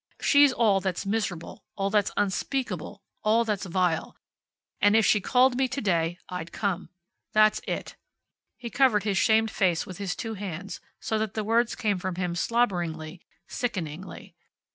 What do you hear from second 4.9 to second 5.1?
if